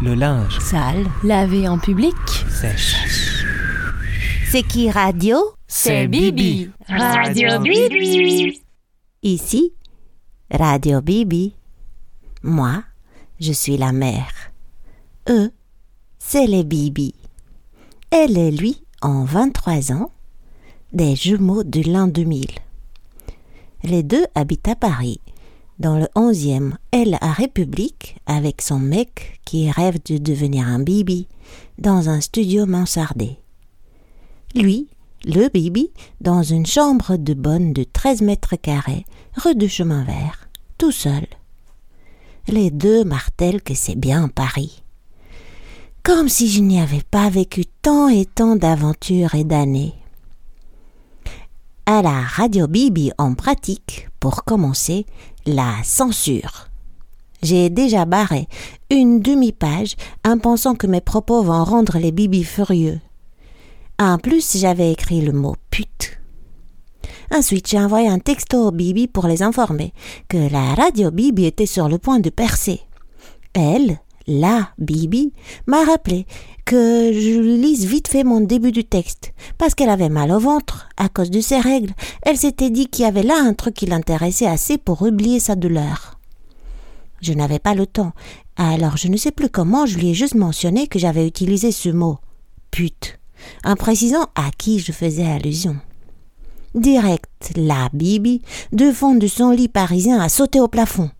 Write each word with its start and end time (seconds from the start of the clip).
Le 0.00 0.14
linge. 0.14 0.58
Sale. 0.60 1.06
Lavé 1.24 1.66
en 1.66 1.78
public. 1.78 2.14
Sèche. 2.48 3.44
C'est 4.48 4.62
qui 4.62 4.90
radio? 4.90 5.38
C'est 5.66 6.06
Bibi. 6.06 6.70
Radio 6.88 7.58
Bibi. 7.60 8.62
Ici, 9.24 9.72
Radio 10.52 11.00
Bibi. 11.00 11.52
Moi, 12.44 12.84
je 13.40 13.52
suis 13.52 13.76
la 13.76 13.90
mère. 13.90 14.32
Eux, 15.28 15.50
c'est 16.18 16.46
les 16.46 16.62
Bibi. 16.62 17.14
Elle 18.10 18.38
et 18.38 18.52
lui 18.52 18.80
ont 19.02 19.24
23 19.24 19.92
ans, 19.92 20.12
des 20.92 21.16
jumeaux 21.16 21.64
de 21.64 21.90
l'an 21.90 22.06
2000. 22.06 22.46
Les 23.82 24.04
deux 24.04 24.24
habitent 24.36 24.68
à 24.68 24.76
Paris, 24.76 25.20
dans 25.78 25.96
le 25.96 26.06
11e, 26.16 26.72
elle 26.90 27.18
à 27.20 27.32
République, 27.32 28.16
avec 28.26 28.62
son 28.62 28.78
mec 28.78 29.40
qui 29.44 29.70
rêve 29.70 29.98
de 30.04 30.18
devenir 30.18 30.66
un 30.66 30.80
Bibi, 30.80 31.28
dans 31.78 32.08
un 32.08 32.20
studio 32.20 32.66
mansardé. 32.66 33.38
Lui, 34.54 34.88
le 35.24 35.48
Bibi, 35.48 35.90
dans 36.20 36.42
une 36.42 36.66
chambre 36.66 37.16
de 37.16 37.34
bonne 37.34 37.72
de 37.72 37.84
13 37.84 38.22
mètres 38.22 38.56
carrés, 38.56 39.04
rue 39.36 39.54
du 39.54 39.68
Chemin 39.68 40.04
Vert, 40.04 40.48
tout 40.78 40.92
seul. 40.92 41.26
Les 42.48 42.70
deux 42.70 43.04
martèlent 43.04 43.62
que 43.62 43.74
c'est 43.74 43.96
bien 43.98 44.28
Paris. 44.28 44.82
Comme 46.02 46.28
si 46.28 46.48
je 46.48 46.60
n'y 46.60 46.80
avais 46.80 47.02
pas 47.10 47.28
vécu 47.28 47.66
tant 47.82 48.08
et 48.08 48.24
tant 48.24 48.56
d'aventures 48.56 49.34
et 49.34 49.44
d'années. 49.44 49.94
À 51.84 52.02
la 52.02 52.20
radio 52.20 52.66
Bibi 52.66 53.12
en 53.18 53.34
pratique, 53.34 54.07
pour 54.20 54.44
commencer, 54.44 55.06
la 55.46 55.74
censure. 55.84 56.68
J'ai 57.42 57.70
déjà 57.70 58.04
barré 58.04 58.48
une 58.90 59.20
demi-page 59.20 59.96
en 60.26 60.38
pensant 60.38 60.74
que 60.74 60.86
mes 60.86 61.00
propos 61.00 61.42
vont 61.42 61.64
rendre 61.64 61.98
les 61.98 62.12
Bibi 62.12 62.42
furieux. 62.42 63.00
En 63.98 64.18
plus, 64.18 64.56
j'avais 64.56 64.92
écrit 64.92 65.20
le 65.20 65.32
mot 65.32 65.56
pute. 65.70 66.18
Ensuite, 67.32 67.68
j'ai 67.68 67.78
envoyé 67.78 68.08
un 68.08 68.18
texto 68.18 68.68
au 68.68 68.70
Bibi 68.70 69.06
pour 69.06 69.26
les 69.26 69.42
informer 69.42 69.92
que 70.28 70.50
la 70.50 70.74
radio 70.74 71.10
Bibi 71.10 71.46
était 71.46 71.66
sur 71.66 71.88
le 71.88 71.98
point 71.98 72.20
de 72.20 72.30
percer. 72.30 72.80
Elle, 73.54 73.98
la 74.28 74.70
Bibi, 74.78 75.32
m'a 75.66 75.84
rappelé 75.84 76.26
que 76.64 77.12
je 77.12 77.40
lise 77.40 77.86
vite 77.86 78.08
fait 78.08 78.24
mon 78.24 78.40
début 78.40 78.72
du 78.72 78.84
texte, 78.84 79.32
parce 79.56 79.74
qu'elle 79.74 79.88
avait 79.88 80.10
mal 80.10 80.30
au 80.30 80.38
ventre 80.38 80.88
à 80.96 81.08
cause 81.08 81.30
de 81.30 81.40
ses 81.40 81.58
règles. 81.58 81.94
Elle 82.22 82.36
s'était 82.36 82.70
dit 82.70 82.86
qu'il 82.86 83.04
y 83.04 83.08
avait 83.08 83.22
là 83.22 83.36
un 83.40 83.54
truc 83.54 83.74
qui 83.74 83.86
l'intéressait 83.86 84.46
assez 84.46 84.78
pour 84.78 85.02
oublier 85.02 85.40
sa 85.40 85.56
douleur. 85.56 86.18
Je 87.22 87.32
n'avais 87.32 87.58
pas 87.58 87.74
le 87.74 87.86
temps, 87.86 88.12
alors 88.56 88.96
je 88.96 89.08
ne 89.08 89.16
sais 89.16 89.32
plus 89.32 89.48
comment 89.48 89.86
je 89.86 89.98
lui 89.98 90.10
ai 90.10 90.14
juste 90.14 90.34
mentionné 90.34 90.86
que 90.86 90.98
j'avais 90.98 91.26
utilisé 91.26 91.72
ce 91.72 91.88
mot 91.88 92.18
pute, 92.70 93.18
en 93.64 93.74
précisant 93.74 94.26
à 94.34 94.50
qui 94.56 94.78
je 94.78 94.92
faisais 94.92 95.26
allusion. 95.26 95.76
Direct, 96.74 97.52
la 97.56 97.88
Bibi, 97.94 98.42
de 98.72 98.92
fond 98.92 99.14
de 99.14 99.26
son 99.26 99.50
lit 99.50 99.68
parisien, 99.68 100.20
a 100.20 100.28
sauté 100.28 100.60
au 100.60 100.68
plafond. 100.68 101.10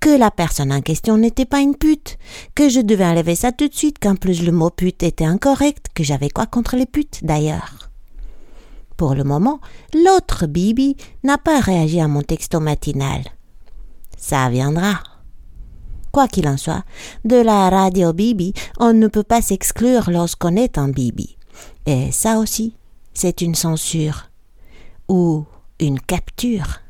Que 0.00 0.16
la 0.18 0.30
personne 0.30 0.72
en 0.72 0.80
question 0.80 1.16
n'était 1.16 1.44
pas 1.44 1.60
une 1.60 1.76
pute, 1.76 2.18
que 2.54 2.68
je 2.68 2.80
devais 2.80 3.04
enlever 3.04 3.34
ça 3.34 3.52
tout 3.52 3.68
de 3.68 3.74
suite, 3.74 3.98
qu'en 3.98 4.16
plus 4.16 4.42
le 4.42 4.52
mot 4.52 4.70
pute 4.70 5.02
était 5.02 5.24
incorrect, 5.24 5.86
que 5.94 6.04
j'avais 6.04 6.30
quoi 6.30 6.46
contre 6.46 6.76
les 6.76 6.86
putes 6.86 7.24
d'ailleurs. 7.24 7.90
Pour 8.96 9.14
le 9.14 9.24
moment, 9.24 9.60
l'autre 9.94 10.46
Bibi 10.46 10.96
n'a 11.24 11.38
pas 11.38 11.60
réagi 11.60 12.00
à 12.00 12.08
mon 12.08 12.22
texto 12.22 12.60
matinal. 12.60 13.22
Ça 14.18 14.50
viendra. 14.50 15.00
Quoi 16.12 16.28
qu'il 16.28 16.48
en 16.48 16.56
soit, 16.56 16.84
de 17.24 17.36
la 17.36 17.70
radio 17.70 18.12
Bibi, 18.12 18.52
on 18.78 18.92
ne 18.92 19.06
peut 19.06 19.22
pas 19.22 19.40
s'exclure 19.40 20.10
lorsqu'on 20.10 20.56
est 20.56 20.76
un 20.76 20.88
Bibi. 20.88 21.38
Et 21.86 22.12
ça 22.12 22.38
aussi, 22.38 22.74
c'est 23.14 23.40
une 23.40 23.54
censure 23.54 24.30
ou 25.08 25.44
une 25.78 26.00
capture, 26.00 26.80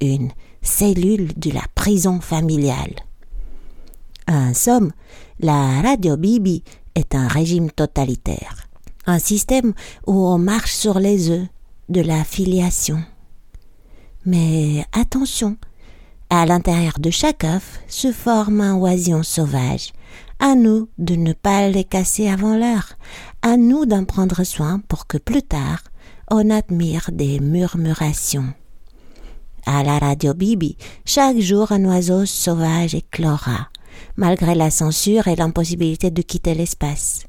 une 0.00 0.30
cellule 0.62 1.32
de 1.36 1.50
la 1.50 1.64
prison 1.74 2.20
familiale. 2.20 2.94
En 4.28 4.54
somme, 4.54 4.92
la 5.40 5.80
radio 5.82 6.16
Bibi 6.16 6.62
est 6.94 7.14
un 7.14 7.28
régime 7.28 7.70
totalitaire, 7.70 8.68
un 9.06 9.18
système 9.18 9.72
où 10.06 10.26
on 10.26 10.38
marche 10.38 10.72
sur 10.72 10.98
les 10.98 11.30
œufs 11.30 11.48
de 11.88 12.00
la 12.00 12.24
filiation. 12.24 13.02
Mais 14.24 14.84
attention, 14.92 15.56
à 16.28 16.46
l'intérieur 16.46 16.98
de 17.00 17.10
chaque 17.10 17.42
œuf 17.42 17.80
se 17.88 18.12
forme 18.12 18.60
un 18.60 18.76
oisillon 18.76 19.24
sauvage. 19.24 19.92
À 20.38 20.54
nous 20.54 20.88
de 20.98 21.16
ne 21.16 21.32
pas 21.32 21.68
les 21.68 21.84
casser 21.84 22.28
avant 22.28 22.56
l'heure. 22.56 22.94
À 23.42 23.56
nous 23.56 23.84
d'en 23.84 24.04
prendre 24.04 24.44
soin 24.44 24.80
pour 24.86 25.06
que 25.06 25.18
plus 25.18 25.42
tard 25.42 25.82
on 26.30 26.50
admire 26.50 27.10
des 27.12 27.40
murmurations. 27.40 28.54
À 29.66 29.82
la 29.82 29.98
radio 29.98 30.32
Bibi, 30.32 30.76
chaque 31.04 31.38
jour 31.38 31.70
un 31.70 31.84
oiseau 31.84 32.24
sauvage 32.24 32.94
éclora, 32.94 33.68
malgré 34.16 34.54
la 34.54 34.70
censure 34.70 35.28
et 35.28 35.36
l'impossibilité 35.36 36.10
de 36.10 36.22
quitter 36.22 36.54
l'espace. 36.54 37.24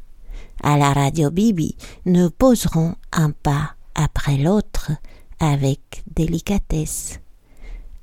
À 0.63 0.77
la 0.77 0.93
radio 0.93 1.29
Bibi, 1.29 1.75
nous 2.05 2.29
poserons 2.29 2.95
un 3.11 3.31
pas 3.31 3.75
après 3.95 4.37
l'autre 4.37 4.91
avec 5.39 6.03
délicatesse. 6.15 7.19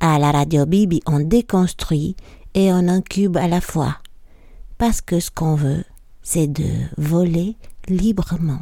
À 0.00 0.19
la 0.19 0.31
radio 0.31 0.66
Bibi, 0.66 1.00
on 1.06 1.21
déconstruit 1.21 2.15
et 2.55 2.72
on 2.72 2.89
incube 2.89 3.37
à 3.37 3.49
la 3.49 3.60
fois, 3.60 3.97
parce 4.77 5.00
que 5.00 5.21
ce 5.21 5.31
qu'on 5.31 5.55
veut, 5.55 5.84
c'est 6.22 6.49
de 6.49 6.69
voler 6.99 7.56
librement. 7.89 8.60